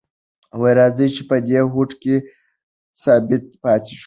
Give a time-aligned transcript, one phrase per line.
[0.77, 2.15] راځئ چې په دې هوډ کې
[3.03, 3.99] ثابت پاتې شو.